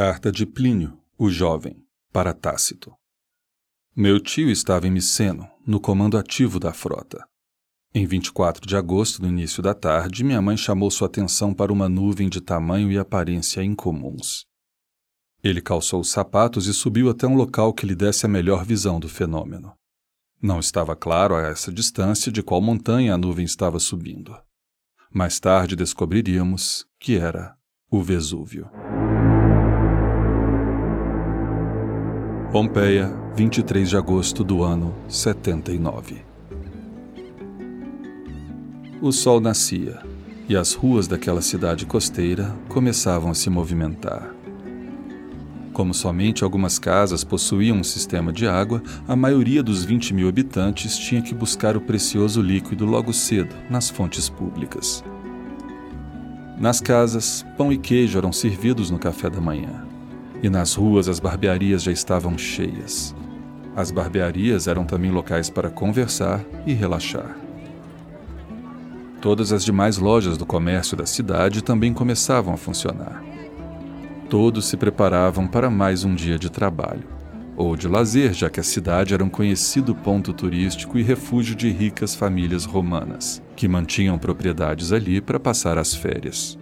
Carta 0.00 0.30
de 0.30 0.46
Plínio, 0.46 0.96
o 1.18 1.28
jovem, 1.28 1.84
para 2.12 2.32
Tácito. 2.32 2.94
Meu 3.96 4.20
tio 4.20 4.48
estava 4.48 4.86
em 4.86 4.92
Miceno, 4.92 5.50
no 5.66 5.80
comando 5.80 6.16
ativo 6.16 6.60
da 6.60 6.72
frota. 6.72 7.26
Em 7.92 8.06
24 8.06 8.64
de 8.64 8.76
agosto, 8.76 9.20
no 9.20 9.26
início 9.26 9.60
da 9.60 9.74
tarde, 9.74 10.22
minha 10.22 10.40
mãe 10.40 10.56
chamou 10.56 10.88
sua 10.88 11.08
atenção 11.08 11.52
para 11.52 11.72
uma 11.72 11.88
nuvem 11.88 12.28
de 12.28 12.40
tamanho 12.40 12.92
e 12.92 12.96
aparência 12.96 13.60
incomuns. 13.64 14.46
Ele 15.42 15.60
calçou 15.60 15.98
os 15.98 16.12
sapatos 16.12 16.68
e 16.68 16.74
subiu 16.74 17.10
até 17.10 17.26
um 17.26 17.34
local 17.34 17.74
que 17.74 17.84
lhe 17.84 17.96
desse 17.96 18.24
a 18.24 18.28
melhor 18.28 18.64
visão 18.64 19.00
do 19.00 19.08
fenômeno. 19.08 19.74
Não 20.40 20.60
estava 20.60 20.94
claro 20.94 21.34
a 21.34 21.42
essa 21.42 21.72
distância 21.72 22.30
de 22.30 22.40
qual 22.40 22.62
montanha 22.62 23.14
a 23.14 23.18
nuvem 23.18 23.44
estava 23.44 23.80
subindo. 23.80 24.32
Mais 25.12 25.40
tarde 25.40 25.74
descobriríamos 25.74 26.86
que 27.00 27.16
era 27.16 27.56
o 27.90 28.00
Vesúvio. 28.00 28.70
Pompeia, 32.50 33.14
23 33.36 33.90
de 33.90 33.94
agosto 33.94 34.42
do 34.42 34.62
ano 34.62 34.94
79. 35.06 36.22
O 39.02 39.12
sol 39.12 39.38
nascia 39.38 39.98
e 40.48 40.56
as 40.56 40.72
ruas 40.72 41.06
daquela 41.06 41.42
cidade 41.42 41.84
costeira 41.84 42.56
começavam 42.66 43.30
a 43.30 43.34
se 43.34 43.50
movimentar. 43.50 44.34
Como 45.74 45.92
somente 45.92 46.42
algumas 46.42 46.78
casas 46.78 47.22
possuíam 47.22 47.76
um 47.76 47.84
sistema 47.84 48.32
de 48.32 48.48
água, 48.48 48.82
a 49.06 49.14
maioria 49.14 49.62
dos 49.62 49.84
20 49.84 50.14
mil 50.14 50.26
habitantes 50.26 50.96
tinha 50.96 51.20
que 51.20 51.34
buscar 51.34 51.76
o 51.76 51.82
precioso 51.82 52.40
líquido 52.40 52.86
logo 52.86 53.12
cedo 53.12 53.54
nas 53.68 53.90
fontes 53.90 54.30
públicas. 54.30 55.04
Nas 56.58 56.80
casas, 56.80 57.44
pão 57.58 57.70
e 57.70 57.76
queijo 57.76 58.16
eram 58.16 58.32
servidos 58.32 58.90
no 58.90 58.98
café 58.98 59.28
da 59.28 59.38
manhã 59.38 59.87
e 60.42 60.48
nas 60.48 60.74
ruas 60.74 61.08
as 61.08 61.20
barbearias 61.20 61.82
já 61.82 61.92
estavam 61.92 62.36
cheias. 62.36 63.14
As 63.76 63.90
barbearias 63.90 64.66
eram 64.66 64.84
também 64.84 65.10
locais 65.10 65.48
para 65.48 65.70
conversar 65.70 66.44
e 66.66 66.72
relaxar. 66.72 67.36
Todas 69.20 69.52
as 69.52 69.64
demais 69.64 69.98
lojas 69.98 70.36
do 70.36 70.46
comércio 70.46 70.96
da 70.96 71.06
cidade 71.06 71.62
também 71.62 71.92
começavam 71.92 72.54
a 72.54 72.56
funcionar. 72.56 73.22
Todos 74.28 74.66
se 74.66 74.76
preparavam 74.76 75.46
para 75.46 75.70
mais 75.70 76.04
um 76.04 76.14
dia 76.14 76.38
de 76.38 76.50
trabalho, 76.50 77.04
ou 77.56 77.74
de 77.76 77.88
lazer, 77.88 78.32
já 78.32 78.50
que 78.50 78.60
a 78.60 78.64
cidade 78.64 79.14
era 79.14 79.24
um 79.24 79.28
conhecido 79.28 79.94
ponto 79.94 80.32
turístico 80.32 80.98
e 80.98 81.02
refúgio 81.02 81.56
de 81.56 81.70
ricas 81.70 82.14
famílias 82.14 82.64
romanas, 82.64 83.42
que 83.56 83.66
mantinham 83.66 84.18
propriedades 84.18 84.92
ali 84.92 85.20
para 85.20 85.40
passar 85.40 85.78
as 85.78 85.94
férias. 85.94 86.57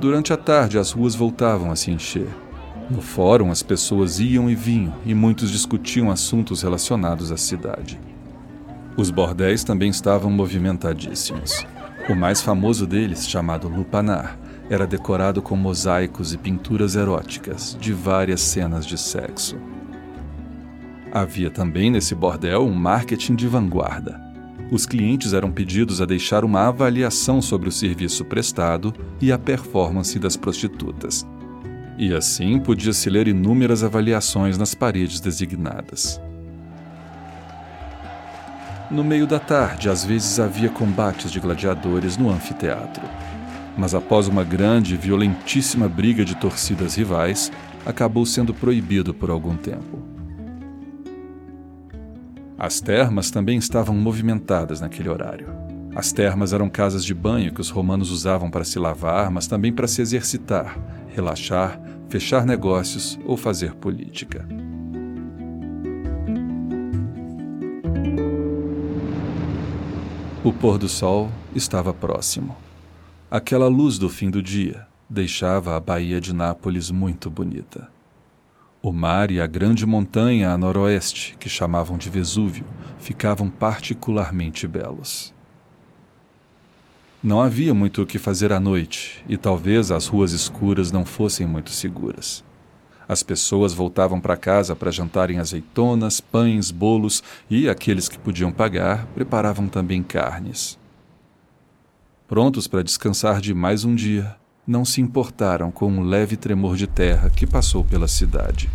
Durante 0.00 0.32
a 0.32 0.36
tarde, 0.36 0.78
as 0.78 0.92
ruas 0.92 1.16
voltavam 1.16 1.72
a 1.72 1.76
se 1.76 1.90
encher. 1.90 2.28
No 2.88 3.02
fórum, 3.02 3.50
as 3.50 3.64
pessoas 3.64 4.20
iam 4.20 4.48
e 4.48 4.54
vinham 4.54 4.94
e 5.04 5.12
muitos 5.12 5.50
discutiam 5.50 6.08
assuntos 6.08 6.62
relacionados 6.62 7.32
à 7.32 7.36
cidade. 7.36 7.98
Os 8.96 9.10
bordéis 9.10 9.64
também 9.64 9.90
estavam 9.90 10.30
movimentadíssimos. 10.30 11.66
O 12.08 12.14
mais 12.14 12.40
famoso 12.40 12.86
deles, 12.86 13.28
chamado 13.28 13.68
Lupanar, 13.68 14.38
era 14.70 14.86
decorado 14.86 15.42
com 15.42 15.56
mosaicos 15.56 16.32
e 16.32 16.38
pinturas 16.38 16.94
eróticas 16.94 17.76
de 17.80 17.92
várias 17.92 18.40
cenas 18.40 18.86
de 18.86 18.96
sexo. 18.96 19.56
Havia 21.10 21.50
também 21.50 21.90
nesse 21.90 22.14
bordel 22.14 22.64
um 22.64 22.74
marketing 22.74 23.34
de 23.34 23.48
vanguarda 23.48 24.27
os 24.70 24.84
clientes 24.84 25.32
eram 25.32 25.50
pedidos 25.50 26.00
a 26.00 26.06
deixar 26.06 26.44
uma 26.44 26.68
avaliação 26.68 27.40
sobre 27.40 27.68
o 27.68 27.72
serviço 27.72 28.24
prestado 28.24 28.92
e 29.20 29.32
a 29.32 29.38
performance 29.38 30.18
das 30.18 30.36
prostitutas. 30.36 31.26
E 31.96 32.14
assim 32.14 32.60
podia-se 32.60 33.08
ler 33.08 33.26
inúmeras 33.28 33.82
avaliações 33.82 34.58
nas 34.58 34.74
paredes 34.74 35.20
designadas. 35.20 36.20
No 38.90 39.02
meio 39.02 39.26
da 39.26 39.38
tarde, 39.38 39.88
às 39.88 40.04
vezes 40.04 40.38
havia 40.38 40.68
combates 40.68 41.30
de 41.30 41.40
gladiadores 41.40 42.16
no 42.16 42.30
anfiteatro. 42.30 43.02
Mas 43.76 43.94
após 43.94 44.28
uma 44.28 44.44
grande 44.44 44.94
e 44.94 44.96
violentíssima 44.96 45.88
briga 45.88 46.24
de 46.24 46.34
torcidas 46.34 46.94
rivais, 46.94 47.50
acabou 47.84 48.24
sendo 48.24 48.54
proibido 48.54 49.12
por 49.12 49.30
algum 49.30 49.56
tempo. 49.56 50.17
As 52.58 52.80
termas 52.80 53.30
também 53.30 53.56
estavam 53.56 53.94
movimentadas 53.94 54.80
naquele 54.80 55.08
horário. 55.08 55.46
As 55.94 56.10
termas 56.10 56.52
eram 56.52 56.68
casas 56.68 57.04
de 57.04 57.14
banho 57.14 57.54
que 57.54 57.60
os 57.60 57.70
romanos 57.70 58.10
usavam 58.10 58.50
para 58.50 58.64
se 58.64 58.80
lavar, 58.80 59.30
mas 59.30 59.46
também 59.46 59.72
para 59.72 59.86
se 59.86 60.02
exercitar, 60.02 60.76
relaxar, 61.06 61.80
fechar 62.08 62.44
negócios 62.44 63.16
ou 63.24 63.36
fazer 63.36 63.76
política. 63.76 64.44
O 70.42 70.52
pôr 70.52 70.78
do 70.78 70.88
sol 70.88 71.30
estava 71.54 71.94
próximo. 71.94 72.56
Aquela 73.30 73.68
luz 73.68 73.98
do 73.98 74.08
fim 74.08 74.30
do 74.30 74.42
dia 74.42 74.84
deixava 75.08 75.76
a 75.76 75.80
Baía 75.80 76.20
de 76.20 76.34
Nápoles 76.34 76.90
muito 76.90 77.30
bonita. 77.30 77.88
O 78.80 78.92
mar 78.92 79.32
e 79.32 79.40
a 79.40 79.46
grande 79.46 79.84
montanha 79.84 80.52
a 80.52 80.56
noroeste, 80.56 81.36
que 81.40 81.48
chamavam 81.48 81.98
de 81.98 82.08
Vesúvio, 82.08 82.64
ficavam 83.00 83.50
particularmente 83.50 84.68
belos. 84.68 85.34
Não 87.20 87.42
havia 87.42 87.74
muito 87.74 88.02
o 88.02 88.06
que 88.06 88.20
fazer 88.20 88.52
à 88.52 88.60
noite, 88.60 89.24
e 89.28 89.36
talvez 89.36 89.90
as 89.90 90.06
ruas 90.06 90.30
escuras 90.30 90.92
não 90.92 91.04
fossem 91.04 91.44
muito 91.44 91.70
seguras. 91.70 92.44
As 93.08 93.24
pessoas 93.24 93.74
voltavam 93.74 94.20
para 94.20 94.36
casa 94.36 94.76
para 94.76 94.92
jantarem 94.92 95.40
azeitonas, 95.40 96.20
pães, 96.20 96.70
bolos 96.70 97.20
e 97.50 97.68
aqueles 97.68 98.08
que 98.08 98.18
podiam 98.18 98.52
pagar 98.52 99.06
preparavam 99.06 99.66
também 99.66 100.04
carnes. 100.04 100.78
Prontos 102.28 102.68
para 102.68 102.84
descansar 102.84 103.40
de 103.40 103.52
mais 103.52 103.84
um 103.84 103.94
dia, 103.94 104.36
não 104.68 104.84
se 104.84 105.00
importaram 105.00 105.70
com 105.70 105.90
um 105.90 106.02
leve 106.02 106.36
tremor 106.36 106.76
de 106.76 106.86
terra 106.86 107.30
que 107.30 107.46
passou 107.46 107.82
pela 107.82 108.06
cidade. 108.06 108.68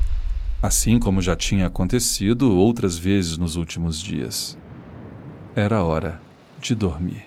Assim 0.60 0.98
como 0.98 1.22
já 1.22 1.36
tinha 1.36 1.68
acontecido 1.68 2.52
outras 2.52 2.98
vezes 2.98 3.38
nos 3.38 3.56
últimos 3.56 4.02
dias. 4.02 4.58
Era 5.56 5.84
hora 5.84 6.20
de 6.60 6.74
dormir. 6.74 7.26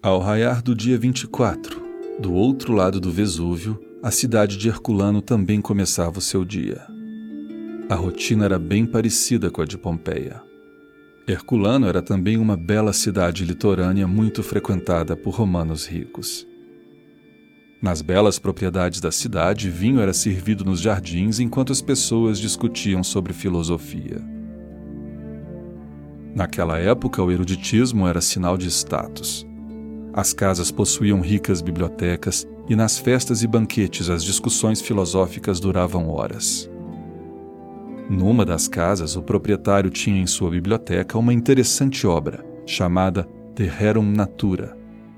Ao 0.00 0.20
raiar 0.20 0.62
do 0.62 0.72
dia 0.72 0.96
24, 0.96 1.82
do 2.20 2.32
outro 2.32 2.72
lado 2.72 3.00
do 3.00 3.10
Vesúvio, 3.10 3.82
a 4.00 4.12
cidade 4.12 4.56
de 4.56 4.68
Herculano 4.68 5.20
também 5.20 5.60
começava 5.60 6.18
o 6.18 6.22
seu 6.22 6.44
dia. 6.44 6.97
A 7.90 7.94
rotina 7.94 8.44
era 8.44 8.58
bem 8.58 8.84
parecida 8.84 9.50
com 9.50 9.62
a 9.62 9.64
de 9.64 9.78
Pompeia. 9.78 10.42
Herculano 11.26 11.86
era 11.86 12.02
também 12.02 12.36
uma 12.36 12.54
bela 12.54 12.92
cidade 12.92 13.46
litorânea 13.46 14.06
muito 14.06 14.42
frequentada 14.42 15.16
por 15.16 15.34
romanos 15.34 15.86
ricos. 15.86 16.46
Nas 17.80 18.02
belas 18.02 18.38
propriedades 18.38 19.00
da 19.00 19.10
cidade, 19.10 19.70
vinho 19.70 20.00
era 20.00 20.12
servido 20.12 20.66
nos 20.66 20.80
jardins 20.80 21.40
enquanto 21.40 21.72
as 21.72 21.80
pessoas 21.80 22.38
discutiam 22.38 23.02
sobre 23.02 23.32
filosofia. 23.32 24.22
Naquela 26.34 26.78
época, 26.78 27.22
o 27.22 27.32
eruditismo 27.32 28.06
era 28.06 28.20
sinal 28.20 28.58
de 28.58 28.70
status. 28.70 29.46
As 30.12 30.34
casas 30.34 30.70
possuíam 30.70 31.22
ricas 31.22 31.62
bibliotecas 31.62 32.46
e 32.68 32.76
nas 32.76 32.98
festas 32.98 33.42
e 33.42 33.46
banquetes 33.46 34.10
as 34.10 34.22
discussões 34.22 34.82
filosóficas 34.82 35.58
duravam 35.58 36.10
horas. 36.10 36.67
Numa 38.08 38.42
das 38.42 38.66
casas, 38.66 39.16
o 39.16 39.22
proprietário 39.22 39.90
tinha 39.90 40.18
em 40.18 40.26
sua 40.26 40.50
biblioteca 40.50 41.18
uma 41.18 41.32
interessante 41.32 42.06
obra 42.06 42.42
chamada 42.64 43.28
De 43.54 43.64
Rerum 43.64 44.10
Natura, 44.10 44.74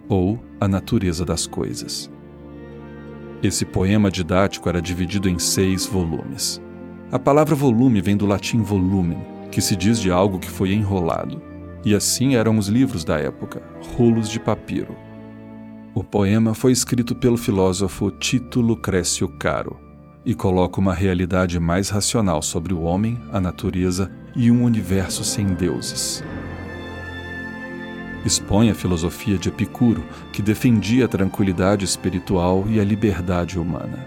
ou 0.08 0.40
A 0.60 0.66
Natureza 0.66 1.24
das 1.24 1.46
Coisas. 1.46 2.10
Esse 3.44 3.64
poema 3.64 4.10
didático 4.10 4.68
era 4.68 4.82
dividido 4.82 5.28
em 5.28 5.38
seis 5.38 5.86
volumes. 5.86 6.60
A 7.12 7.18
palavra 7.18 7.54
volume 7.54 8.00
vem 8.00 8.16
do 8.16 8.26
latim 8.26 8.60
volumen, 8.60 9.18
que 9.52 9.60
se 9.60 9.76
diz 9.76 10.00
de 10.00 10.10
algo 10.10 10.40
que 10.40 10.50
foi 10.50 10.72
enrolado, 10.72 11.40
e 11.84 11.94
assim 11.94 12.34
eram 12.34 12.58
os 12.58 12.66
livros 12.66 13.04
da 13.04 13.18
época, 13.18 13.62
rolos 13.96 14.28
de 14.28 14.40
papiro. 14.40 14.96
O 15.94 16.02
poema 16.02 16.54
foi 16.54 16.72
escrito 16.72 17.14
pelo 17.14 17.36
filósofo 17.36 18.10
Tito 18.10 18.60
Lucrécio 18.60 19.28
Caro 19.28 19.89
e 20.24 20.34
coloca 20.34 20.80
uma 20.80 20.94
realidade 20.94 21.58
mais 21.58 21.88
racional 21.88 22.42
sobre 22.42 22.74
o 22.74 22.82
homem, 22.82 23.18
a 23.32 23.40
natureza 23.40 24.10
e 24.36 24.50
um 24.50 24.64
universo 24.64 25.24
sem 25.24 25.46
deuses. 25.46 26.22
Expõe 28.24 28.70
a 28.70 28.74
filosofia 28.74 29.38
de 29.38 29.48
Epicuro, 29.48 30.04
que 30.32 30.42
defendia 30.42 31.06
a 31.06 31.08
tranquilidade 31.08 31.84
espiritual 31.84 32.66
e 32.68 32.78
a 32.78 32.84
liberdade 32.84 33.58
humana. 33.58 34.06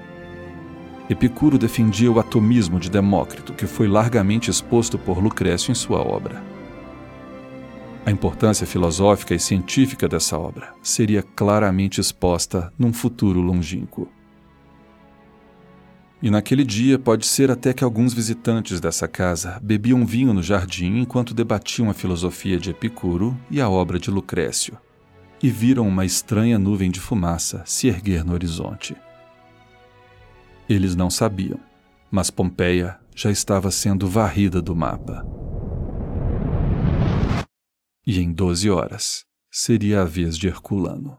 Epicuro 1.09 1.57
defendia 1.57 2.11
o 2.11 2.19
atomismo 2.19 2.79
de 2.79 2.89
Demócrito, 2.89 3.53
que 3.53 3.65
foi 3.65 3.87
largamente 3.87 4.49
exposto 4.49 4.97
por 4.97 5.17
Lucrécio 5.17 5.71
em 5.71 5.75
sua 5.75 5.99
obra. 5.99 6.41
A 8.05 8.11
importância 8.11 8.67
filosófica 8.67 9.33
e 9.33 9.39
científica 9.39 10.07
dessa 10.07 10.37
obra 10.37 10.73
seria 10.81 11.23
claramente 11.23 11.99
exposta 11.99 12.71
num 12.77 12.93
futuro 12.93 13.41
longínquo. 13.41 14.07
E 16.23 16.31
naquele 16.31 16.63
dia 16.63 16.97
pode 16.97 17.25
ser 17.25 17.51
até 17.51 17.73
que 17.73 17.83
alguns 17.83 18.13
visitantes 18.13 18.79
dessa 18.79 19.09
casa 19.09 19.59
bebiam 19.61 20.05
vinho 20.05 20.33
no 20.33 20.41
jardim 20.41 20.99
enquanto 20.99 21.33
debatiam 21.33 21.89
a 21.89 21.93
filosofia 21.93 22.57
de 22.57 22.69
Epicuro 22.69 23.37
e 23.51 23.59
a 23.59 23.69
obra 23.69 23.99
de 23.99 24.09
Lucrécio, 24.09 24.77
e 25.41 25.49
viram 25.49 25.85
uma 25.85 26.05
estranha 26.05 26.57
nuvem 26.57 26.89
de 26.89 27.01
fumaça 27.01 27.61
se 27.65 27.89
erguer 27.89 28.23
no 28.23 28.31
horizonte. 28.31 28.95
Eles 30.69 30.95
não 30.95 31.09
sabiam, 31.09 31.59
mas 32.09 32.31
Pompeia 32.31 32.97
já 33.13 33.29
estava 33.29 33.69
sendo 33.69 34.07
varrida 34.07 34.61
do 34.61 34.73
mapa. 34.73 35.25
E 38.07 38.21
em 38.21 38.31
doze 38.31 38.69
horas 38.69 39.25
seria 39.51 40.03
a 40.03 40.05
vez 40.05 40.37
de 40.37 40.47
Herculano. 40.47 41.17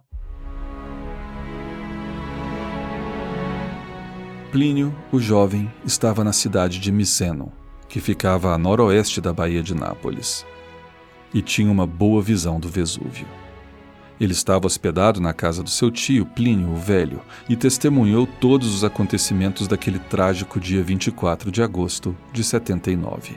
Plínio, 4.54 4.94
o 5.10 5.18
jovem, 5.18 5.68
estava 5.84 6.22
na 6.22 6.32
cidade 6.32 6.78
de 6.78 6.92
Miceno, 6.92 7.52
que 7.88 7.98
ficava 7.98 8.54
a 8.54 8.56
noroeste 8.56 9.20
da 9.20 9.32
Baía 9.32 9.60
de 9.60 9.74
Nápoles, 9.74 10.46
e 11.34 11.42
tinha 11.42 11.68
uma 11.68 11.88
boa 11.88 12.22
visão 12.22 12.60
do 12.60 12.68
Vesúvio. 12.68 13.26
Ele 14.20 14.30
estava 14.30 14.64
hospedado 14.68 15.20
na 15.20 15.32
casa 15.32 15.60
do 15.60 15.68
seu 15.68 15.90
tio 15.90 16.24
Plínio 16.24 16.70
o 16.70 16.76
Velho 16.76 17.20
e 17.48 17.56
testemunhou 17.56 18.28
todos 18.28 18.72
os 18.72 18.84
acontecimentos 18.84 19.66
daquele 19.66 19.98
trágico 19.98 20.60
dia 20.60 20.84
24 20.84 21.50
de 21.50 21.60
agosto 21.60 22.16
de 22.32 22.44
79, 22.44 23.36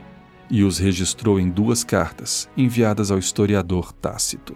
e 0.52 0.64
os 0.64 0.78
registrou 0.78 1.40
em 1.40 1.50
duas 1.50 1.84
cartas 1.84 2.48
enviadas 2.56 3.10
ao 3.10 3.18
historiador 3.18 3.92
Tácito. 3.92 4.56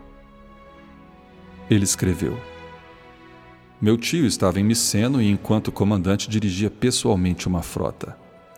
Ele 1.68 1.86
escreveu: 1.86 2.38
Meu 3.81 3.98
tio 3.98 4.28
estava 4.28 4.60
em 4.60 4.63
Miceno 4.63 5.19
e, 5.19 5.28
enquanto 5.28 5.72
comandante, 5.72 6.30
dirigia 6.30 6.69
pessoalmente 6.69 7.48
uma 7.48 7.63
frota. 7.63 8.16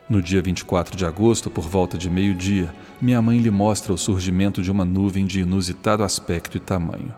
No 0.09 0.21
dia 0.21 0.41
24 0.41 0.97
de 0.97 1.05
agosto, 1.05 1.49
por 1.49 1.63
volta 1.63 1.97
de 1.97 2.09
meio-dia, 2.09 2.75
minha 3.01 3.21
mãe 3.21 3.39
lhe 3.39 3.49
mostra 3.49 3.93
o 3.93 3.97
surgimento 3.97 4.61
de 4.61 4.69
uma 4.69 4.83
nuvem 4.83 5.25
de 5.25 5.39
inusitado 5.39 6.03
aspecto 6.03 6.57
e 6.57 6.59
tamanho. 6.59 7.13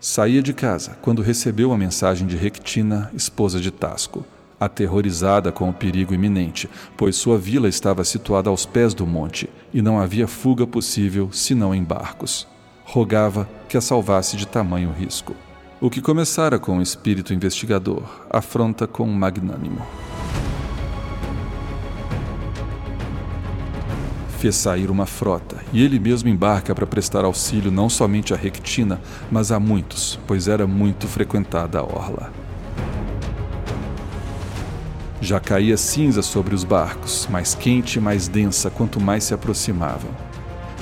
Saía 0.00 0.42
de 0.42 0.54
casa 0.54 0.96
quando 1.02 1.20
recebeu 1.20 1.70
a 1.70 1.76
mensagem 1.76 2.26
de 2.26 2.34
Rectina, 2.34 3.10
esposa 3.12 3.60
de 3.60 3.70
Tasco, 3.70 4.24
aterrorizada 4.58 5.52
com 5.52 5.68
o 5.68 5.74
perigo 5.74 6.14
iminente, 6.14 6.66
pois 6.96 7.14
sua 7.14 7.36
vila 7.36 7.68
estava 7.68 8.04
situada 8.04 8.48
aos 8.48 8.64
pés 8.64 8.94
do 8.94 9.06
monte 9.06 9.50
e 9.70 9.82
não 9.82 10.00
havia 10.00 10.26
fuga 10.26 10.66
possível 10.66 11.28
senão 11.30 11.74
em 11.74 11.84
barcos. 11.84 12.48
Rogava 12.86 13.46
que 13.68 13.76
a 13.76 13.82
salvasse 13.82 14.34
de 14.34 14.46
tamanho 14.46 14.90
risco. 14.98 15.36
O 15.84 15.90
que 15.90 16.00
começara 16.00 16.58
com 16.58 16.78
o 16.78 16.82
espírito 16.82 17.34
investigador, 17.34 18.04
afronta 18.30 18.86
com 18.86 19.06
magnânimo. 19.06 19.86
fez 24.38 24.56
sair 24.56 24.90
uma 24.90 25.04
frota 25.04 25.56
e 25.74 25.84
ele 25.84 25.98
mesmo 25.98 26.30
embarca 26.30 26.74
para 26.74 26.86
prestar 26.86 27.26
auxílio 27.26 27.70
não 27.70 27.90
somente 27.90 28.32
a 28.32 28.36
Rectina, 28.36 28.98
mas 29.30 29.52
a 29.52 29.60
muitos, 29.60 30.18
pois 30.26 30.48
era 30.48 30.66
muito 30.66 31.06
frequentada 31.06 31.78
a 31.78 31.82
orla. 31.82 32.32
Já 35.20 35.38
caía 35.38 35.76
cinza 35.76 36.22
sobre 36.22 36.54
os 36.54 36.64
barcos, 36.64 37.28
mais 37.30 37.54
quente 37.54 37.98
e 37.98 38.00
mais 38.00 38.26
densa 38.26 38.70
quanto 38.70 38.98
mais 38.98 39.24
se 39.24 39.34
aproximavam. 39.34 40.10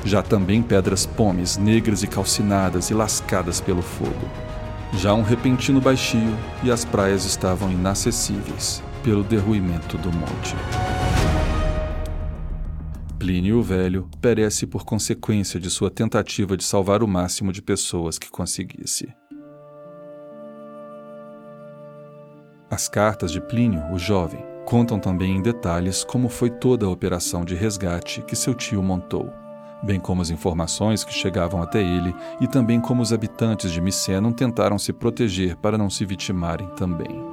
Já 0.04 0.22
também 0.22 0.62
pedras 0.62 1.04
pomes, 1.04 1.56
negras 1.56 2.04
e 2.04 2.06
calcinadas 2.06 2.88
e 2.88 2.94
lascadas 2.94 3.60
pelo 3.60 3.82
fogo. 3.82 4.51
Já 4.94 5.14
um 5.14 5.22
repentino 5.22 5.80
baixio 5.80 6.36
e 6.62 6.70
as 6.70 6.84
praias 6.84 7.24
estavam 7.24 7.70
inacessíveis 7.72 8.82
pelo 9.02 9.24
derruimento 9.24 9.96
do 9.98 10.12
monte. 10.12 10.54
Plínio 13.18 13.58
o 13.58 13.62
Velho 13.62 14.08
perece 14.20 14.66
por 14.66 14.84
consequência 14.84 15.58
de 15.58 15.70
sua 15.70 15.90
tentativa 15.90 16.56
de 16.56 16.64
salvar 16.64 17.02
o 17.02 17.08
máximo 17.08 17.52
de 17.52 17.62
pessoas 17.62 18.18
que 18.18 18.30
conseguisse. 18.30 19.12
As 22.70 22.88
cartas 22.88 23.30
de 23.30 23.40
Plínio, 23.40 23.82
o 23.92 23.98
jovem, 23.98 24.44
contam 24.64 24.98
também 24.98 25.36
em 25.36 25.42
detalhes 25.42 26.04
como 26.04 26.28
foi 26.28 26.50
toda 26.50 26.86
a 26.86 26.88
operação 26.88 27.44
de 27.44 27.54
resgate 27.54 28.22
que 28.22 28.34
seu 28.34 28.54
tio 28.54 28.82
montou, 28.82 29.32
bem 29.82 29.98
como 29.98 30.22
as 30.22 30.30
informações 30.30 31.04
que 31.04 31.12
chegavam 31.12 31.62
até 31.62 31.82
ele 31.82 32.14
e 32.40 32.46
também 32.46 32.80
como 32.80 33.02
os 33.02 33.12
habitantes 33.12 33.70
de 33.72 33.80
Micenum 33.80 34.32
tentaram 34.32 34.78
se 34.78 34.92
proteger 34.92 35.56
para 35.56 35.78
não 35.78 35.90
se 35.90 36.04
vitimarem 36.04 36.68
também. 36.76 37.31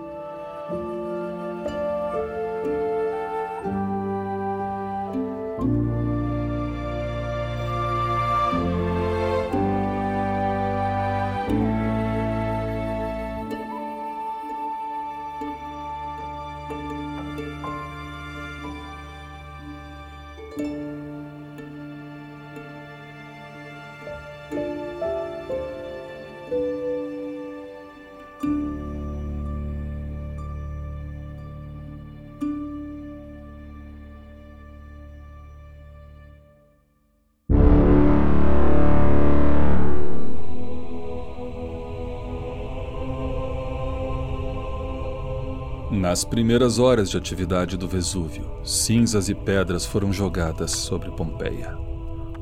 Nas 46.10 46.26
primeiras 46.26 46.80
horas 46.80 47.12
de 47.12 47.18
atividade 47.18 47.78
do 47.78 47.88
Vesúvio, 47.88 48.50
cinzas 48.64 49.30
e 49.30 49.36
pedras 49.36 49.86
foram 49.86 50.12
jogadas 50.12 50.72
sobre 50.72 51.12
Pompeia, 51.12 51.78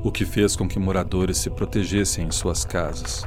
o 0.02 0.10
que 0.10 0.24
fez 0.24 0.56
com 0.56 0.66
que 0.66 0.78
moradores 0.78 1.36
se 1.36 1.50
protegessem 1.50 2.24
em 2.24 2.30
suas 2.30 2.64
casas. 2.64 3.26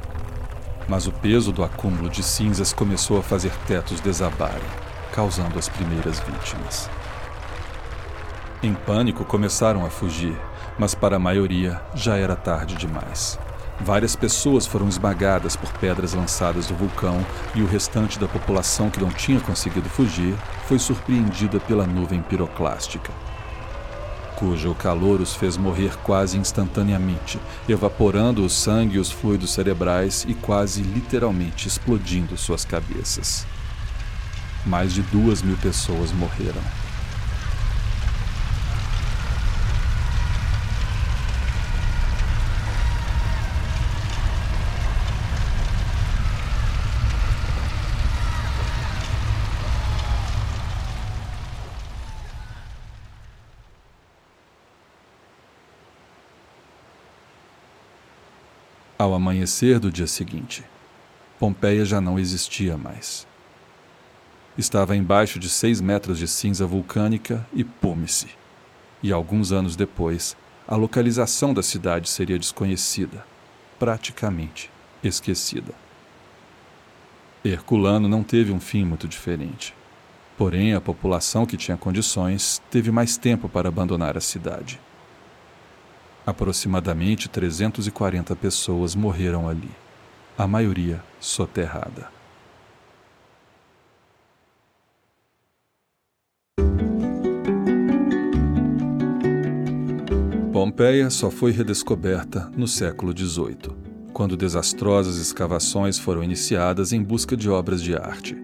Mas 0.88 1.06
o 1.06 1.12
peso 1.12 1.52
do 1.52 1.62
acúmulo 1.62 2.10
de 2.10 2.24
cinzas 2.24 2.72
começou 2.72 3.20
a 3.20 3.22
fazer 3.22 3.52
tetos 3.68 4.00
desabarem, 4.00 4.68
causando 5.12 5.60
as 5.60 5.68
primeiras 5.68 6.18
vítimas. 6.18 6.90
Em 8.64 8.74
pânico, 8.74 9.24
começaram 9.24 9.86
a 9.86 9.90
fugir, 9.90 10.36
mas 10.76 10.92
para 10.92 11.14
a 11.14 11.20
maioria 11.20 11.80
já 11.94 12.16
era 12.16 12.34
tarde 12.34 12.74
demais. 12.74 13.38
Várias 13.84 14.14
pessoas 14.14 14.64
foram 14.64 14.88
esmagadas 14.88 15.56
por 15.56 15.72
pedras 15.72 16.12
lançadas 16.14 16.68
do 16.68 16.74
vulcão 16.74 17.26
e 17.52 17.62
o 17.62 17.66
restante 17.66 18.16
da 18.16 18.28
população 18.28 18.88
que 18.88 19.00
não 19.00 19.10
tinha 19.10 19.40
conseguido 19.40 19.88
fugir 19.88 20.36
foi 20.68 20.78
surpreendida 20.78 21.58
pela 21.58 21.84
nuvem 21.84 22.22
piroclástica, 22.22 23.10
cujo 24.36 24.72
calor 24.76 25.20
os 25.20 25.34
fez 25.34 25.56
morrer 25.56 25.96
quase 26.04 26.38
instantaneamente, 26.38 27.40
evaporando 27.68 28.44
o 28.44 28.48
sangue 28.48 28.98
e 28.98 29.00
os 29.00 29.10
fluidos 29.10 29.52
cerebrais 29.52 30.24
e 30.28 30.34
quase 30.34 30.80
literalmente 30.80 31.66
explodindo 31.66 32.36
suas 32.36 32.64
cabeças. 32.64 33.44
Mais 34.64 34.92
de 34.92 35.02
duas 35.02 35.42
mil 35.42 35.56
pessoas 35.56 36.12
morreram. 36.12 36.81
Ao 59.02 59.14
amanhecer 59.14 59.80
do 59.80 59.90
dia 59.90 60.06
seguinte, 60.06 60.62
Pompeia 61.36 61.84
já 61.84 62.00
não 62.00 62.20
existia 62.20 62.78
mais. 62.78 63.26
Estava 64.56 64.94
embaixo 64.94 65.40
de 65.40 65.48
seis 65.48 65.80
metros 65.80 66.20
de 66.20 66.28
cinza 66.28 66.64
vulcânica 66.64 67.44
e 67.52 67.64
pôme-se. 67.64 68.28
E 69.02 69.10
alguns 69.10 69.50
anos 69.50 69.74
depois, 69.74 70.36
a 70.68 70.76
localização 70.76 71.52
da 71.52 71.64
cidade 71.64 72.08
seria 72.08 72.38
desconhecida, 72.38 73.26
praticamente 73.76 74.70
esquecida. 75.02 75.74
Herculano 77.44 78.08
não 78.08 78.22
teve 78.22 78.52
um 78.52 78.60
fim 78.60 78.84
muito 78.84 79.08
diferente. 79.08 79.74
Porém, 80.38 80.74
a 80.74 80.80
população 80.80 81.44
que 81.44 81.56
tinha 81.56 81.76
condições 81.76 82.62
teve 82.70 82.92
mais 82.92 83.16
tempo 83.16 83.48
para 83.48 83.68
abandonar 83.68 84.16
a 84.16 84.20
cidade. 84.20 84.78
Aproximadamente 86.24 87.28
340 87.28 88.36
pessoas 88.36 88.94
morreram 88.94 89.48
ali, 89.48 89.70
a 90.38 90.46
maioria 90.46 91.02
soterrada. 91.18 92.08
Pompeia 100.52 101.10
só 101.10 101.28
foi 101.28 101.50
redescoberta 101.50 102.48
no 102.56 102.68
século 102.68 103.12
XVIII, 103.16 103.74
quando 104.12 104.36
desastrosas 104.36 105.16
escavações 105.16 105.98
foram 105.98 106.22
iniciadas 106.22 106.92
em 106.92 107.02
busca 107.02 107.36
de 107.36 107.50
obras 107.50 107.82
de 107.82 107.96
arte. 107.96 108.36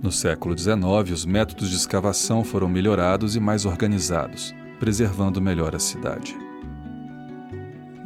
No 0.00 0.12
século 0.12 0.56
XIX, 0.56 1.10
os 1.12 1.26
métodos 1.26 1.70
de 1.70 1.74
escavação 1.74 2.44
foram 2.44 2.68
melhorados 2.68 3.34
e 3.34 3.40
mais 3.40 3.64
organizados, 3.64 4.54
preservando 4.78 5.40
melhor 5.40 5.74
a 5.74 5.80
cidade. 5.80 6.45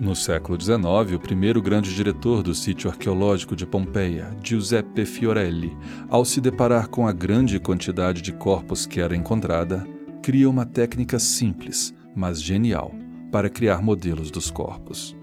No 0.00 0.16
século 0.16 0.59
XIX, 0.59 1.14
o 1.14 1.21
primeiro 1.21 1.61
grande 1.61 1.95
diretor 1.95 2.42
do 2.42 2.54
sítio 2.54 2.88
arqueológico 2.88 3.54
de 3.54 3.66
Pompeia, 3.66 4.35
Giuseppe 4.42 5.04
Fiorelli, 5.04 5.76
ao 6.09 6.25
se 6.25 6.40
deparar 6.40 6.88
com 6.88 7.07
a 7.07 7.12
grande 7.12 7.61
quantidade 7.61 8.23
de 8.23 8.33
corpos 8.33 8.87
que 8.87 8.99
era 8.99 9.14
encontrada, 9.14 9.87
cria 10.23 10.49
uma 10.49 10.64
técnica 10.64 11.19
simples, 11.19 11.92
mas 12.16 12.42
genial, 12.42 12.95
para 13.30 13.50
criar 13.50 13.83
modelos 13.83 14.30
dos 14.30 14.50
corpos. 14.50 15.14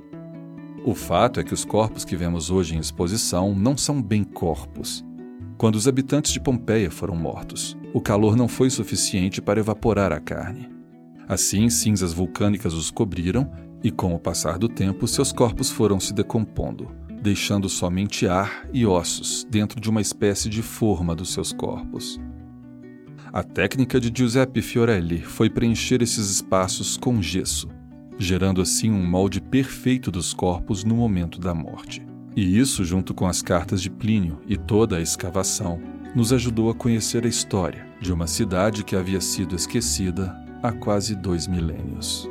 O 0.85 0.93
fato 0.93 1.39
é 1.39 1.43
que 1.43 1.55
os 1.55 1.65
corpos 1.65 2.05
que 2.05 2.15
vemos 2.15 2.51
hoje 2.51 2.75
em 2.75 2.79
exposição 2.79 3.55
não 3.55 3.75
são 3.75 3.99
bem 3.99 4.23
corpos. 4.23 5.03
Quando 5.57 5.73
os 5.73 5.87
habitantes 5.87 6.31
de 6.31 6.39
Pompeia 6.39 6.91
foram 6.91 7.15
mortos, 7.15 7.75
o 7.95 7.99
calor 7.99 8.35
não 8.35 8.47
foi 8.47 8.69
suficiente 8.69 9.41
para 9.41 9.59
evaporar 9.59 10.13
a 10.13 10.19
carne. 10.19 10.69
Assim, 11.27 11.67
cinzas 11.67 12.13
vulcânicas 12.13 12.75
os 12.75 12.91
cobriram 12.91 13.51
e, 13.83 13.91
com 13.91 14.13
o 14.13 14.19
passar 14.19 14.57
do 14.57 14.67
tempo, 14.67 15.07
seus 15.07 15.31
corpos 15.31 15.69
foram 15.69 15.99
se 15.99 16.13
decompondo, 16.13 16.87
deixando 17.21 17.69
somente 17.69 18.27
ar 18.27 18.67
e 18.73 18.85
ossos 18.85 19.45
dentro 19.49 19.79
de 19.79 19.89
uma 19.89 20.01
espécie 20.01 20.49
de 20.49 20.61
forma 20.61 21.15
dos 21.15 21.33
seus 21.33 21.51
corpos. 21.51 22.19
A 23.31 23.43
técnica 23.43 23.99
de 23.99 24.11
Giuseppe 24.15 24.61
Fiorelli 24.61 25.21
foi 25.21 25.49
preencher 25.49 26.01
esses 26.01 26.29
espaços 26.29 26.97
com 26.97 27.21
gesso, 27.21 27.67
gerando 28.17 28.61
assim 28.61 28.89
um 28.89 29.05
molde 29.05 29.39
perfeito 29.39 30.09
dos 30.09 30.33
corpos 30.33 30.83
no 30.83 30.95
momento 30.95 31.39
da 31.39 31.53
morte. 31.53 32.05
E 32.35 32.57
isso, 32.57 32.85
junto 32.85 33.13
com 33.13 33.27
as 33.27 33.41
cartas 33.41 33.81
de 33.81 33.89
Plínio 33.89 34.39
e 34.47 34.55
toda 34.55 34.97
a 34.97 35.01
escavação, 35.01 35.79
nos 36.15 36.31
ajudou 36.31 36.69
a 36.69 36.75
conhecer 36.75 37.25
a 37.25 37.27
história 37.27 37.85
de 37.99 38.13
uma 38.13 38.27
cidade 38.27 38.83
que 38.83 38.95
havia 38.95 39.21
sido 39.21 39.55
esquecida 39.55 40.35
há 40.63 40.71
quase 40.71 41.15
dois 41.15 41.47
milênios. 41.47 42.29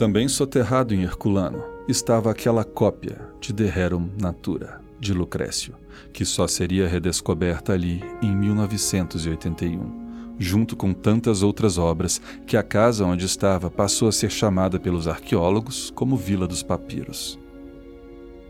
Também 0.00 0.28
soterrado 0.28 0.94
em 0.94 1.02
Herculano 1.02 1.62
estava 1.86 2.30
aquela 2.30 2.64
cópia 2.64 3.20
de 3.38 3.52
De 3.52 3.66
Rerum 3.66 4.08
Natura, 4.18 4.80
de 4.98 5.12
Lucrécio, 5.12 5.74
que 6.10 6.24
só 6.24 6.48
seria 6.48 6.88
redescoberta 6.88 7.74
ali 7.74 8.02
em 8.22 8.34
1981, 8.34 10.36
junto 10.38 10.74
com 10.74 10.94
tantas 10.94 11.42
outras 11.42 11.76
obras 11.76 12.18
que 12.46 12.56
a 12.56 12.62
casa 12.62 13.04
onde 13.04 13.26
estava 13.26 13.70
passou 13.70 14.08
a 14.08 14.12
ser 14.12 14.30
chamada 14.30 14.80
pelos 14.80 15.06
arqueólogos 15.06 15.92
como 15.94 16.16
Vila 16.16 16.48
dos 16.48 16.62
Papiros. 16.62 17.38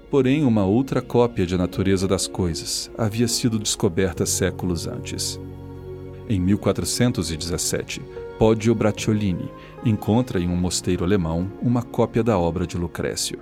Porém, 0.09 0.45
uma 0.45 0.65
outra 0.65 1.03
cópia 1.03 1.45
de 1.45 1.57
A 1.57 1.59
Natureza 1.59 2.07
das 2.07 2.29
Coisas 2.29 2.89
havia 2.97 3.27
sido 3.27 3.59
descoberta 3.59 4.25
séculos 4.25 4.87
antes. 4.87 5.41
Em 6.29 6.39
1417, 6.39 8.01
Poggio 8.41 8.75
Bracciolini 8.75 9.51
encontra 9.85 10.41
em 10.41 10.49
um 10.49 10.57
mosteiro 10.57 11.05
alemão 11.05 11.53
uma 11.61 11.83
cópia 11.83 12.25
da 12.25 12.39
obra 12.39 12.67
de 12.67 12.79
Lucrécio. 12.79 13.39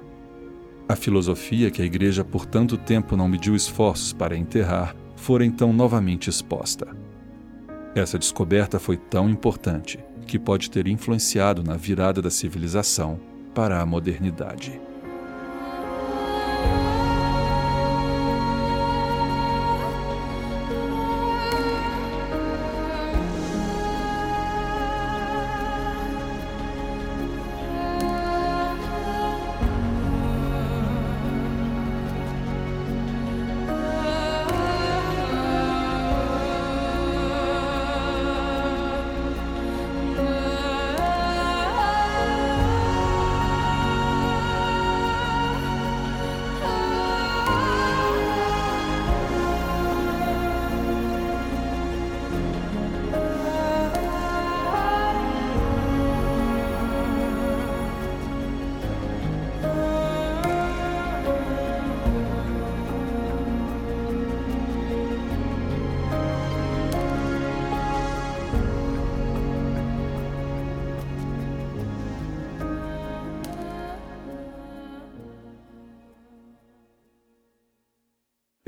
A 0.88 0.96
filosofia 0.96 1.70
que 1.70 1.80
a 1.80 1.84
Igreja 1.84 2.24
por 2.24 2.44
tanto 2.44 2.76
tempo 2.76 3.16
não 3.16 3.28
mediu 3.28 3.54
esforços 3.54 4.12
para 4.12 4.36
enterrar 4.36 4.96
fora 5.14 5.44
então 5.44 5.72
novamente 5.72 6.28
exposta. 6.28 6.88
Essa 7.94 8.18
descoberta 8.18 8.80
foi 8.80 8.96
tão 8.96 9.30
importante 9.30 10.00
que 10.26 10.36
pode 10.36 10.68
ter 10.68 10.88
influenciado 10.88 11.62
na 11.62 11.76
virada 11.76 12.20
da 12.20 12.28
civilização 12.28 13.20
para 13.54 13.80
a 13.80 13.86
modernidade. 13.86 14.80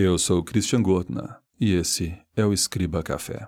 Eu 0.02 0.16
sou 0.16 0.42
Christian 0.42 0.80
Gurtner 0.80 1.36
e 1.60 1.74
esse 1.74 2.16
é 2.34 2.42
o 2.42 2.54
Escriba 2.54 3.02
Café. 3.02 3.46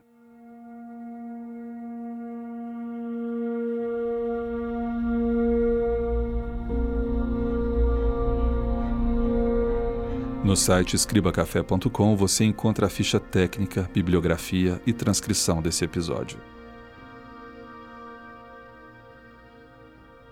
No 10.44 10.54
site 10.54 10.94
escribacafé.com 10.94 12.14
você 12.14 12.44
encontra 12.44 12.85
a 12.87 12.90
ficha 12.90 13.18
técnica, 13.18 13.88
bibliografia 13.94 14.78
e 14.87 14.92
transcrição 14.92 15.62
desse 15.62 15.87
episódio. 15.87 16.38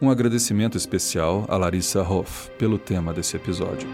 Um 0.03 0.11
agradecimento 0.11 0.77
especial 0.77 1.47
a 1.49 1.57
Larissa 1.57 2.03
Hoff 2.03 2.51
pelo 2.59 2.79
tema 2.79 3.11
desse 3.15 3.37
episódio. 3.39 3.89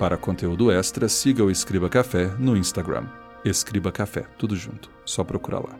Para 0.00 0.16
conteúdo 0.16 0.72
extra, 0.72 1.10
siga 1.10 1.44
o 1.44 1.50
Escriba 1.50 1.90
Café 1.90 2.32
no 2.38 2.56
Instagram. 2.56 3.04
Escriba 3.44 3.92
Café, 3.92 4.24
tudo 4.38 4.56
junto. 4.56 4.90
Só 5.04 5.22
procurar 5.22 5.58
lá. 5.58 5.78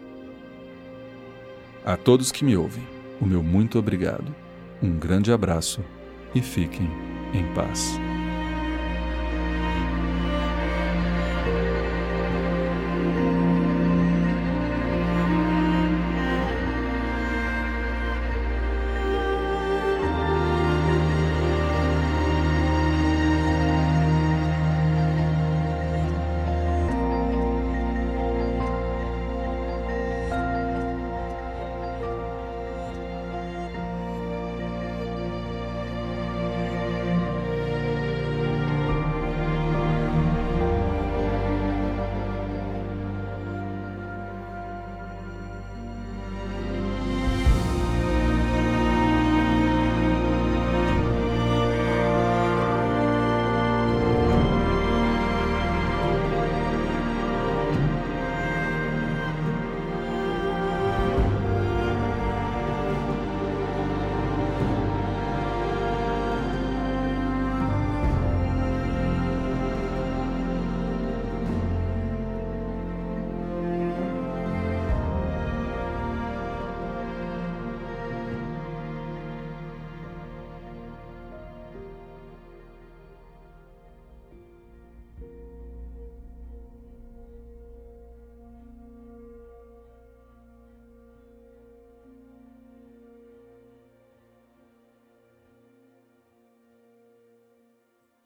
A 1.86 1.96
todos 1.96 2.30
que 2.30 2.44
me 2.44 2.54
ouvem, 2.54 2.86
o 3.18 3.24
meu 3.24 3.42
muito 3.42 3.78
obrigado, 3.78 4.36
um 4.82 4.98
grande 4.98 5.32
abraço 5.32 5.82
e 6.34 6.42
fiquem 6.42 6.86
em 7.32 7.50
paz. 7.54 7.98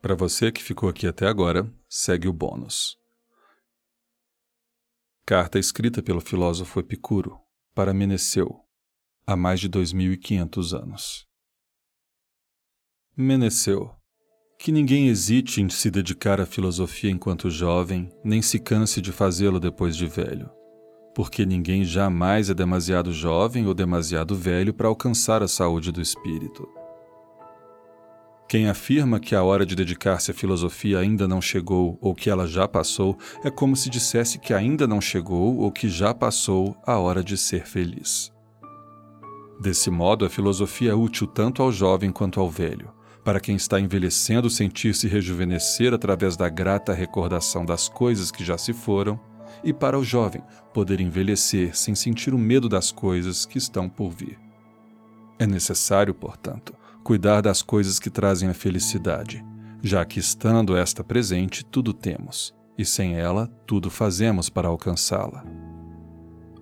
Para 0.04 0.14
você 0.14 0.52
que 0.52 0.62
ficou 0.62 0.90
aqui 0.90 1.06
até 1.06 1.26
agora, 1.26 1.66
segue 1.88 2.28
o 2.28 2.32
bônus. 2.34 2.94
Carta 5.24 5.58
escrita 5.58 6.02
pelo 6.02 6.20
filósofo 6.20 6.78
Epicuro 6.78 7.40
para 7.74 7.94
Meneceu, 7.94 8.54
há 9.26 9.34
mais 9.34 9.60
de 9.60 9.66
2500 9.66 10.74
anos. 10.74 11.26
Meneceu, 13.16 13.96
que 14.58 14.70
ninguém 14.70 15.08
hesite 15.08 15.62
em 15.62 15.70
se 15.70 15.90
dedicar 15.90 16.38
à 16.38 16.44
filosofia 16.44 17.10
enquanto 17.10 17.48
jovem, 17.48 18.12
nem 18.22 18.42
se 18.42 18.58
canse 18.58 19.00
de 19.00 19.10
fazê-lo 19.10 19.58
depois 19.58 19.96
de 19.96 20.06
velho, 20.06 20.50
porque 21.14 21.46
ninguém 21.46 21.82
jamais 21.82 22.50
é 22.50 22.54
demasiado 22.54 23.10
jovem 23.10 23.66
ou 23.66 23.72
demasiado 23.72 24.36
velho 24.36 24.74
para 24.74 24.86
alcançar 24.86 25.42
a 25.42 25.48
saúde 25.48 25.90
do 25.90 26.02
espírito. 26.02 26.68
Quem 28.46 28.68
afirma 28.68 29.18
que 29.18 29.34
a 29.34 29.42
hora 29.42 29.64
de 29.64 29.74
dedicar-se 29.74 30.30
à 30.30 30.34
filosofia 30.34 30.98
ainda 30.98 31.26
não 31.26 31.40
chegou 31.40 31.98
ou 32.00 32.14
que 32.14 32.28
ela 32.28 32.46
já 32.46 32.68
passou 32.68 33.18
é 33.42 33.50
como 33.50 33.74
se 33.74 33.88
dissesse 33.88 34.38
que 34.38 34.52
ainda 34.52 34.86
não 34.86 35.00
chegou 35.00 35.56
ou 35.58 35.72
que 35.72 35.88
já 35.88 36.12
passou 36.14 36.76
a 36.86 36.98
hora 36.98 37.24
de 37.24 37.36
ser 37.36 37.66
feliz. 37.66 38.32
Desse 39.60 39.90
modo, 39.90 40.24
a 40.24 40.30
filosofia 40.30 40.90
é 40.90 40.94
útil 40.94 41.26
tanto 41.26 41.62
ao 41.62 41.72
jovem 41.72 42.10
quanto 42.10 42.38
ao 42.38 42.50
velho, 42.50 42.92
para 43.24 43.40
quem 43.40 43.56
está 43.56 43.80
envelhecendo 43.80 44.50
sentir-se 44.50 45.08
rejuvenescer 45.08 45.94
através 45.94 46.36
da 46.36 46.48
grata 46.48 46.92
recordação 46.92 47.64
das 47.64 47.88
coisas 47.88 48.30
que 48.30 48.44
já 48.44 48.58
se 48.58 48.72
foram, 48.72 49.18
e 49.62 49.72
para 49.72 49.98
o 49.98 50.04
jovem 50.04 50.42
poder 50.74 51.00
envelhecer 51.00 51.74
sem 51.74 51.94
sentir 51.94 52.34
o 52.34 52.38
medo 52.38 52.68
das 52.68 52.92
coisas 52.92 53.46
que 53.46 53.56
estão 53.56 53.88
por 53.88 54.10
vir. 54.10 54.38
É 55.38 55.46
necessário, 55.46 56.12
portanto, 56.12 56.74
cuidar 57.04 57.42
das 57.42 57.60
coisas 57.60 57.98
que 57.98 58.08
trazem 58.08 58.48
a 58.48 58.54
felicidade, 58.54 59.44
já 59.82 60.02
que 60.06 60.18
estando 60.18 60.74
esta 60.74 61.04
presente, 61.04 61.62
tudo 61.62 61.92
temos, 61.92 62.54
e 62.78 62.84
sem 62.84 63.14
ela, 63.14 63.46
tudo 63.66 63.90
fazemos 63.90 64.48
para 64.48 64.68
alcançá-la. 64.68 65.44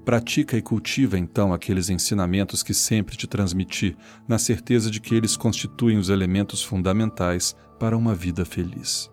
Pratica 0.05 0.57
e 0.57 0.61
cultiva 0.61 1.16
então 1.16 1.52
aqueles 1.52 1.88
ensinamentos 1.88 2.64
que 2.64 2.74
sempre 2.74 3.16
te 3.16 3.28
transmiti, 3.28 3.96
na 4.26 4.37
certeza 4.37 4.90
de 4.90 5.00
que 5.00 5.14
eles 5.14 5.37
constituem 5.37 5.96
os 5.96 6.09
elementos 6.09 6.61
fundamentais 6.61 7.55
para 7.78 7.96
uma 7.96 8.12
vida 8.12 8.44
feliz. 8.44 9.09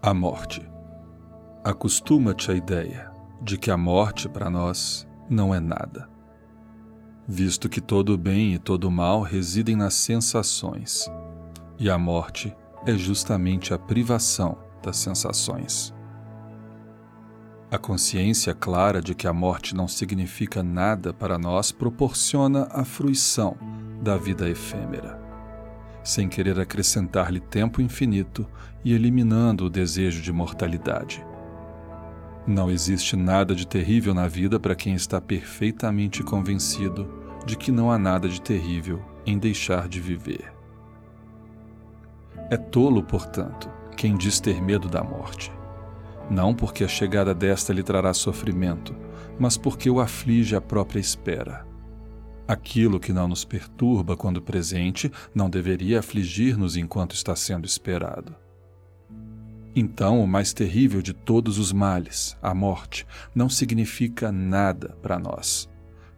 A 0.00 0.14
morte. 0.14 0.62
Acostuma-te 1.64 2.52
à 2.52 2.54
ideia 2.54 3.10
de 3.42 3.58
que 3.58 3.72
a 3.72 3.76
morte 3.76 4.28
para 4.28 4.48
nós 4.48 5.04
não 5.28 5.52
é 5.52 5.58
nada 5.58 6.17
visto 7.30 7.68
que 7.68 7.82
todo 7.82 8.16
bem 8.16 8.54
e 8.54 8.58
todo 8.58 8.90
mal 8.90 9.20
residem 9.20 9.76
nas 9.76 9.92
sensações, 9.92 11.10
e 11.78 11.90
a 11.90 11.98
morte 11.98 12.56
é 12.86 12.96
justamente 12.96 13.74
a 13.74 13.78
privação 13.78 14.56
das 14.82 14.96
sensações. 14.96 15.94
A 17.70 17.76
consciência 17.76 18.54
clara 18.54 19.02
de 19.02 19.14
que 19.14 19.26
a 19.26 19.32
morte 19.34 19.76
não 19.76 19.86
significa 19.86 20.62
nada 20.62 21.12
para 21.12 21.38
nós 21.38 21.70
proporciona 21.70 22.66
a 22.70 22.82
fruição 22.82 23.58
da 24.02 24.16
vida 24.16 24.48
efêmera, 24.48 25.20
sem 26.02 26.30
querer 26.30 26.58
acrescentar-lhe 26.58 27.40
tempo 27.40 27.82
infinito 27.82 28.48
e 28.82 28.94
eliminando 28.94 29.66
o 29.66 29.70
desejo 29.70 30.22
de 30.22 30.32
mortalidade. 30.32 31.22
Não 32.46 32.70
existe 32.70 33.14
nada 33.14 33.54
de 33.54 33.66
terrível 33.66 34.14
na 34.14 34.26
vida 34.26 34.58
para 34.58 34.74
quem 34.74 34.94
está 34.94 35.20
perfeitamente 35.20 36.22
convencido 36.22 37.17
de 37.44 37.56
que 37.56 37.72
não 37.72 37.90
há 37.90 37.98
nada 37.98 38.28
de 38.28 38.40
terrível 38.40 39.02
em 39.24 39.38
deixar 39.38 39.88
de 39.88 40.00
viver. 40.00 40.52
É 42.50 42.56
tolo, 42.56 43.02
portanto, 43.02 43.68
quem 43.96 44.16
diz 44.16 44.40
ter 44.40 44.62
medo 44.62 44.88
da 44.88 45.02
morte. 45.02 45.52
Não 46.30 46.54
porque 46.54 46.84
a 46.84 46.88
chegada 46.88 47.34
desta 47.34 47.72
lhe 47.72 47.82
trará 47.82 48.14
sofrimento, 48.14 48.94
mas 49.38 49.56
porque 49.56 49.90
o 49.90 50.00
aflige 50.00 50.54
a 50.54 50.60
própria 50.60 51.00
espera. 51.00 51.66
Aquilo 52.46 52.98
que 52.98 53.12
não 53.12 53.28
nos 53.28 53.44
perturba 53.44 54.16
quando 54.16 54.40
presente 54.40 55.12
não 55.34 55.50
deveria 55.50 55.98
afligir-nos 55.98 56.76
enquanto 56.76 57.14
está 57.14 57.36
sendo 57.36 57.66
esperado. 57.66 58.34
Então, 59.76 60.22
o 60.22 60.26
mais 60.26 60.52
terrível 60.52 61.02
de 61.02 61.12
todos 61.12 61.58
os 61.58 61.72
males, 61.72 62.36
a 62.42 62.54
morte, 62.54 63.06
não 63.34 63.48
significa 63.48 64.32
nada 64.32 64.96
para 65.02 65.18
nós. 65.18 65.68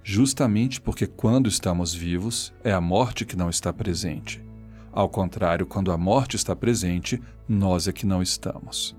Justamente 0.03 0.81
porque, 0.81 1.07
quando 1.07 1.49
estamos 1.49 1.95
vivos, 1.95 2.53
é 2.65 2.73
a 2.73 2.81
morte 2.81 3.25
que 3.25 3.37
não 3.37 3.51
está 3.51 3.73
presente. 3.73 4.43
Ao 4.93 5.09
contrário, 5.09 5.67
quando 5.67 5.93
a 5.93 5.99
morte 5.99 6.37
está 6.37 6.57
presente, 6.57 7.21
nós 7.49 7.87
é 7.87 7.93
que 7.93 8.07
não 8.07 8.23
estamos. 8.23 8.97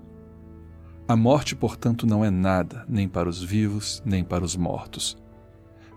A 1.06 1.16
morte, 1.16 1.54
portanto, 1.54 2.06
não 2.06 2.24
é 2.24 2.30
nada, 2.30 2.86
nem 2.88 3.08
para 3.08 3.28
os 3.28 3.42
vivos, 3.42 4.02
nem 4.04 4.24
para 4.24 4.44
os 4.44 4.56
mortos, 4.56 5.16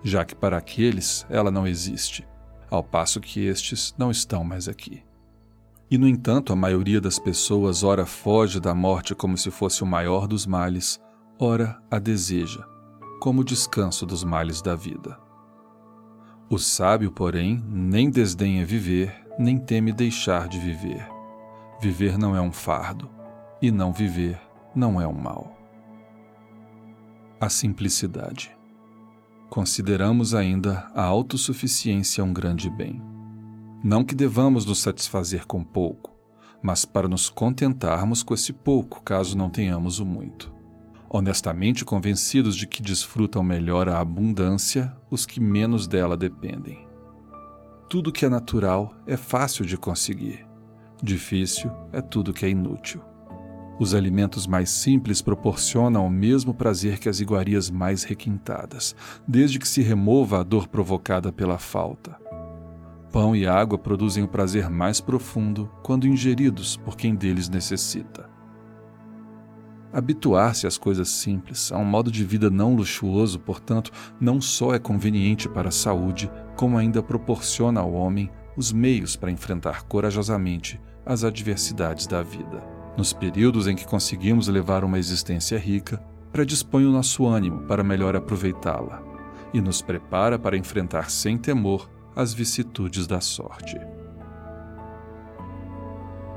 já 0.03 0.25
que 0.25 0.35
para 0.35 0.57
aqueles 0.57 1.25
ela 1.29 1.51
não 1.51 1.65
existe, 1.65 2.27
ao 2.69 2.83
passo 2.83 3.21
que 3.21 3.45
estes 3.45 3.93
não 3.97 4.11
estão 4.11 4.43
mais 4.43 4.67
aqui. 4.67 5.03
E, 5.89 5.97
no 5.97 6.07
entanto, 6.07 6.51
a 6.51 6.55
maioria 6.55 6.99
das 6.99 7.19
pessoas 7.19 7.83
ora 7.83 8.05
foge 8.05 8.59
da 8.59 8.73
morte 8.73 9.13
como 9.13 9.37
se 9.37 9.51
fosse 9.51 9.83
o 9.83 9.85
maior 9.85 10.27
dos 10.27 10.45
males, 10.45 10.99
ora 11.39 11.79
a 11.89 11.99
deseja, 11.99 12.65
como 13.19 13.43
descanso 13.43 14.05
dos 14.05 14.23
males 14.23 14.61
da 14.61 14.75
vida. 14.75 15.19
O 16.49 16.57
sábio, 16.57 17.11
porém, 17.11 17.63
nem 17.67 18.09
desdenha 18.09 18.65
viver, 18.65 19.25
nem 19.39 19.57
teme 19.57 19.91
deixar 19.91 20.47
de 20.47 20.59
viver. 20.59 21.07
Viver 21.81 22.17
não 22.17 22.35
é 22.35 22.41
um 22.41 22.51
fardo, 22.51 23.09
e 23.61 23.71
não 23.71 23.91
viver 23.91 24.39
não 24.75 25.01
é 25.01 25.07
um 25.07 25.13
mal. 25.13 25.55
A 27.39 27.49
simplicidade. 27.49 28.55
Consideramos 29.49 30.33
ainda 30.33 30.87
a 30.93 31.03
autossuficiência 31.03 32.23
um 32.23 32.33
grande 32.33 32.69
bem. 32.69 33.01
Não 33.83 34.03
que 34.03 34.15
devamos 34.15 34.65
nos 34.65 34.79
satisfazer 34.79 35.45
com 35.45 35.63
pouco, 35.63 36.11
mas 36.61 36.85
para 36.85 37.07
nos 37.07 37.29
contentarmos 37.29 38.23
com 38.23 38.33
esse 38.33 38.51
pouco, 38.51 39.03
caso 39.03 39.37
não 39.37 39.49
tenhamos 39.49 39.99
o 39.99 40.05
muito. 40.05 40.53
Honestamente 41.09 41.85
convencidos 41.85 42.55
de 42.55 42.67
que 42.67 42.81
desfrutam 42.81 43.43
melhor 43.43 43.87
a 43.87 43.99
abundância 43.99 44.95
os 45.09 45.25
que 45.25 45.39
menos 45.39 45.87
dela 45.87 46.17
dependem. 46.17 46.87
Tudo 47.89 48.11
que 48.11 48.25
é 48.25 48.29
natural 48.29 48.93
é 49.05 49.15
fácil 49.15 49.65
de 49.65 49.77
conseguir. 49.77 50.45
Difícil 51.01 51.71
é 51.93 52.01
tudo 52.01 52.33
que 52.33 52.45
é 52.45 52.49
inútil. 52.49 53.01
Os 53.77 53.93
alimentos 53.93 54.47
mais 54.47 54.69
simples 54.69 55.21
proporcionam 55.21 56.07
o 56.07 56.09
mesmo 56.09 56.53
prazer 56.53 56.97
que 56.97 57.09
as 57.09 57.19
iguarias 57.19 57.69
mais 57.69 58.03
requintadas, 58.03 58.95
desde 59.27 59.59
que 59.59 59.67
se 59.67 59.81
remova 59.81 60.39
a 60.39 60.43
dor 60.43 60.67
provocada 60.67 61.31
pela 61.31 61.57
falta. 61.57 62.17
Pão 63.11 63.35
e 63.35 63.45
água 63.45 63.77
produzem 63.77 64.23
o 64.23 64.27
prazer 64.27 64.69
mais 64.69 64.99
profundo 64.99 65.69
quando 65.83 66.07
ingeridos 66.07 66.77
por 66.77 66.95
quem 66.97 67.15
deles 67.15 67.49
necessita. 67.49 68.29
Habituar-se 69.95 70.67
às 70.67 70.77
coisas 70.77 71.07
simples, 71.07 71.71
a 71.71 71.77
um 71.77 71.85
modo 71.85 72.11
de 72.11 72.25
vida 72.25 72.49
não 72.49 72.75
luxuoso, 72.75 73.39
portanto, 73.39 73.91
não 74.19 74.41
só 74.41 74.75
é 74.75 74.77
conveniente 74.77 75.47
para 75.47 75.69
a 75.69 75.71
saúde, 75.71 76.29
como 76.57 76.77
ainda 76.77 77.01
proporciona 77.01 77.79
ao 77.79 77.93
homem 77.93 78.29
os 78.57 78.73
meios 78.73 79.15
para 79.15 79.31
enfrentar 79.31 79.83
corajosamente 79.83 80.81
as 81.05 81.23
adversidades 81.23 82.07
da 82.07 82.21
vida. 82.21 82.61
Nos 82.97 83.13
períodos 83.13 83.69
em 83.69 83.75
que 83.75 83.87
conseguimos 83.87 84.49
levar 84.49 84.83
uma 84.83 84.99
existência 84.99 85.57
rica, 85.57 85.97
predispõe 86.29 86.85
o 86.85 86.91
nosso 86.91 87.25
ânimo 87.25 87.61
para 87.61 87.81
melhor 87.81 88.17
aproveitá-la 88.17 89.01
e 89.53 89.61
nos 89.61 89.81
prepara 89.81 90.37
para 90.37 90.57
enfrentar 90.57 91.09
sem 91.09 91.37
temor 91.37 91.89
as 92.13 92.33
vicissitudes 92.33 93.07
da 93.07 93.21
sorte. 93.21 93.79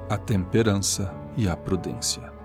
A 0.08 0.16
temperança 0.16 1.12
e 1.36 1.48
a 1.48 1.56
prudência. 1.56 2.37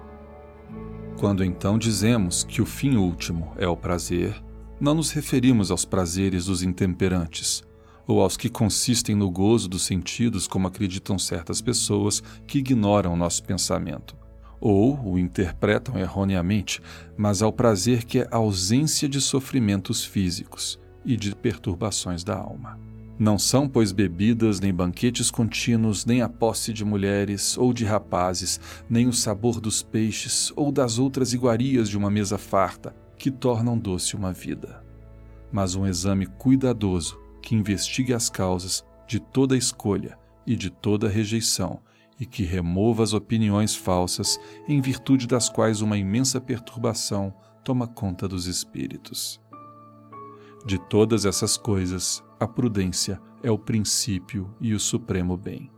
Quando 1.23 1.41
então 1.41 1.77
dizemos 1.77 2.43
que 2.43 2.61
o 2.61 2.65
fim 2.65 2.97
último 2.97 3.53
é 3.57 3.65
o 3.65 3.77
prazer, 3.77 4.35
não 4.77 4.93
nos 4.93 5.11
referimos 5.11 5.71
aos 5.71 5.85
prazeres 5.85 6.47
dos 6.47 6.61
intemperantes, 6.61 7.63
ou 8.05 8.19
aos 8.19 8.35
que 8.35 8.49
consistem 8.49 9.15
no 9.15 9.31
gozo 9.31 9.69
dos 9.69 9.83
sentidos, 9.83 10.47
como 10.47 10.67
acreditam 10.67 11.17
certas 11.17 11.61
pessoas 11.61 12.21
que 12.45 12.59
ignoram 12.59 13.15
nosso 13.15 13.41
pensamento, 13.41 14.17
ou 14.59 14.99
o 15.13 15.17
interpretam 15.17 15.97
erroneamente, 15.97 16.81
mas 17.15 17.41
ao 17.41 17.53
prazer 17.53 18.03
que 18.03 18.19
é 18.19 18.27
ausência 18.29 19.07
de 19.07 19.21
sofrimentos 19.21 20.03
físicos 20.03 20.77
e 21.05 21.15
de 21.15 21.33
perturbações 21.33 22.21
da 22.21 22.35
alma. 22.35 22.77
Não 23.17 23.37
são, 23.37 23.69
pois, 23.69 23.91
bebidas, 23.91 24.59
nem 24.59 24.73
banquetes 24.73 25.29
contínuos, 25.29 26.05
nem 26.05 26.21
a 26.21 26.29
posse 26.29 26.73
de 26.73 26.83
mulheres 26.83 27.57
ou 27.57 27.71
de 27.71 27.85
rapazes, 27.85 28.59
nem 28.89 29.07
o 29.07 29.13
sabor 29.13 29.61
dos 29.61 29.83
peixes 29.83 30.51
ou 30.55 30.71
das 30.71 30.97
outras 30.97 31.31
iguarias 31.31 31.87
de 31.89 31.97
uma 31.97 32.09
mesa 32.09 32.37
farta 32.37 32.95
que 33.17 33.29
tornam 33.29 33.77
doce 33.77 34.15
uma 34.15 34.33
vida, 34.33 34.83
mas 35.51 35.75
um 35.75 35.85
exame 35.85 36.25
cuidadoso 36.25 37.19
que 37.41 37.55
investigue 37.55 38.13
as 38.13 38.29
causas 38.29 38.83
de 39.07 39.19
toda 39.19 39.55
escolha 39.55 40.17
e 40.45 40.55
de 40.55 40.69
toda 40.69 41.07
rejeição 41.07 41.81
e 42.19 42.25
que 42.25 42.43
remova 42.43 43.03
as 43.03 43.13
opiniões 43.13 43.75
falsas 43.75 44.39
em 44.67 44.81
virtude 44.81 45.27
das 45.27 45.49
quais 45.49 45.81
uma 45.81 45.97
imensa 45.97 46.41
perturbação 46.41 47.33
toma 47.63 47.87
conta 47.87 48.27
dos 48.27 48.47
espíritos. 48.47 49.39
De 50.65 50.77
todas 50.77 51.25
essas 51.25 51.57
coisas, 51.57 52.23
a 52.43 52.47
prudência 52.47 53.19
é 53.41 53.49
o 53.49 53.57
princípio 53.57 54.53
e 54.59 54.73
o 54.73 54.79
supremo 54.79 55.37
bem, 55.37 55.71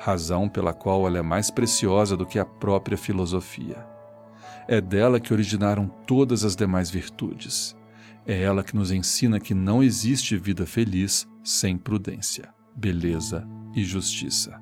razão 0.00 0.48
pela 0.48 0.72
qual 0.72 1.06
ela 1.06 1.18
é 1.18 1.22
mais 1.22 1.50
preciosa 1.50 2.16
do 2.16 2.26
que 2.26 2.38
a 2.38 2.44
própria 2.44 2.96
filosofia. 2.96 3.86
É 4.66 4.80
dela 4.80 5.20
que 5.20 5.32
originaram 5.32 5.86
todas 6.06 6.44
as 6.44 6.56
demais 6.56 6.90
virtudes. 6.90 7.76
É 8.26 8.40
ela 8.40 8.64
que 8.64 8.74
nos 8.74 8.90
ensina 8.90 9.38
que 9.38 9.52
não 9.52 9.82
existe 9.82 10.36
vida 10.38 10.64
feliz 10.64 11.28
sem 11.42 11.76
prudência, 11.76 12.48
beleza 12.74 13.46
e 13.74 13.84
justiça. 13.84 14.58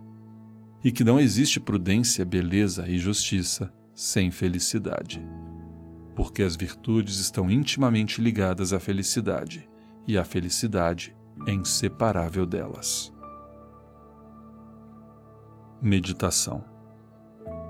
E 0.82 0.90
que 0.90 1.04
não 1.04 1.20
existe 1.20 1.60
prudência, 1.60 2.24
beleza 2.24 2.88
e 2.88 2.98
justiça 2.98 3.72
sem 3.94 4.32
felicidade 4.32 5.24
porque 6.14 6.42
as 6.42 6.56
virtudes 6.56 7.18
estão 7.18 7.50
intimamente 7.50 8.20
ligadas 8.20 8.72
à 8.72 8.80
felicidade, 8.80 9.68
e 10.06 10.18
a 10.18 10.24
felicidade 10.24 11.16
é 11.46 11.52
inseparável 11.52 12.46
delas. 12.46 13.12
Meditação 15.80 16.64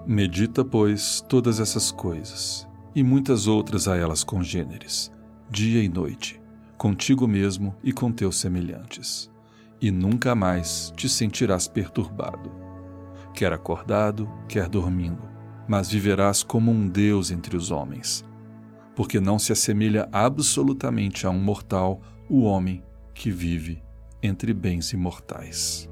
Medita, 0.06 0.64
pois, 0.64 1.24
todas 1.28 1.60
essas 1.60 1.92
coisas, 1.92 2.68
e 2.94 3.02
muitas 3.02 3.46
outras 3.46 3.86
a 3.86 3.96
elas 3.96 4.24
congêneres, 4.24 5.12
dia 5.48 5.82
e 5.82 5.88
noite, 5.88 6.40
contigo 6.76 7.28
mesmo 7.28 7.74
e 7.84 7.92
com 7.92 8.10
teus 8.10 8.36
semelhantes, 8.40 9.30
e 9.80 9.92
nunca 9.92 10.34
mais 10.34 10.92
te 10.96 11.08
sentirás 11.08 11.68
perturbado, 11.68 12.50
quer 13.32 13.52
acordado, 13.52 14.28
quer 14.48 14.68
dormindo, 14.68 15.22
mas 15.68 15.88
viverás 15.88 16.42
como 16.42 16.72
um 16.72 16.88
Deus 16.88 17.30
entre 17.30 17.56
os 17.56 17.70
homens 17.70 18.24
porque 18.94 19.20
não 19.20 19.38
se 19.38 19.52
assemelha 19.52 20.08
absolutamente 20.12 21.26
a 21.26 21.30
um 21.30 21.38
mortal 21.38 22.00
o 22.28 22.42
homem 22.42 22.82
que 23.14 23.30
vive 23.30 23.82
entre 24.22 24.52
bens 24.52 24.92
imortais. 24.92 25.91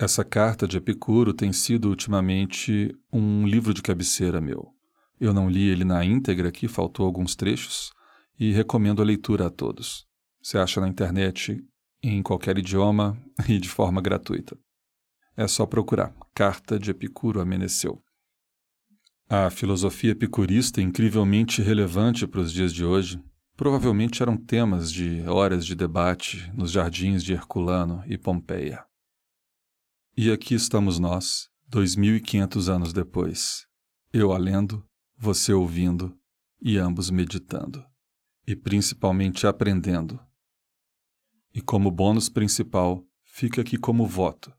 Essa 0.00 0.24
carta 0.24 0.68
de 0.68 0.76
Epicuro 0.76 1.34
tem 1.34 1.52
sido 1.52 1.88
ultimamente 1.88 2.96
um 3.12 3.44
livro 3.44 3.74
de 3.74 3.82
cabeceira 3.82 4.40
meu. 4.40 4.72
Eu 5.20 5.34
não 5.34 5.50
li 5.50 5.68
ele 5.68 5.84
na 5.84 6.04
íntegra 6.04 6.50
aqui, 6.50 6.68
faltou 6.68 7.04
alguns 7.04 7.34
trechos, 7.34 7.90
e 8.38 8.52
recomendo 8.52 9.02
a 9.02 9.04
leitura 9.04 9.48
a 9.48 9.50
todos. 9.50 10.06
Você 10.40 10.56
acha 10.56 10.80
na 10.80 10.86
internet 10.86 11.60
em 12.00 12.22
qualquer 12.22 12.56
idioma 12.58 13.20
e 13.48 13.58
de 13.58 13.68
forma 13.68 14.00
gratuita. 14.00 14.56
É 15.36 15.48
só 15.48 15.66
procurar 15.66 16.14
Carta 16.32 16.78
de 16.78 16.92
Epicuro 16.92 17.40
Ameneceu. 17.40 18.00
A 19.28 19.50
filosofia 19.50 20.12
epicurista, 20.12 20.80
incrivelmente 20.80 21.60
relevante 21.60 22.24
para 22.24 22.40
os 22.40 22.52
dias 22.52 22.72
de 22.72 22.84
hoje, 22.84 23.20
provavelmente 23.56 24.22
eram 24.22 24.36
temas 24.36 24.92
de 24.92 25.22
horas 25.22 25.66
de 25.66 25.74
debate 25.74 26.48
nos 26.54 26.70
jardins 26.70 27.24
de 27.24 27.32
Herculano 27.32 28.04
e 28.06 28.16
Pompeia. 28.16 28.87
E 30.20 30.32
aqui 30.32 30.52
estamos 30.52 30.98
nós, 30.98 31.48
2500 31.68 32.68
anos 32.68 32.92
depois. 32.92 33.68
Eu 34.12 34.32
a 34.32 34.36
lendo, 34.36 34.84
você 35.16 35.52
ouvindo 35.52 36.12
e 36.60 36.76
ambos 36.76 37.08
meditando. 37.08 37.86
E 38.44 38.56
principalmente 38.56 39.46
aprendendo. 39.46 40.18
E 41.54 41.62
como 41.62 41.88
bônus 41.92 42.28
principal, 42.28 43.06
fica 43.22 43.60
aqui 43.60 43.78
como 43.78 44.08
voto 44.08 44.52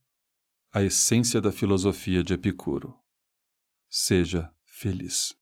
a 0.71 0.81
essência 0.81 1.41
da 1.41 1.51
filosofia 1.51 2.23
de 2.23 2.35
Epicuro. 2.35 2.97
Seja 3.89 4.49
feliz. 4.63 5.38